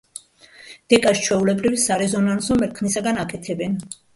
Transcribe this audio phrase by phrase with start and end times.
[0.93, 3.79] დეკას ჩვეულებრივ სარეზონანსო მერქნისაგან აკეთებენ.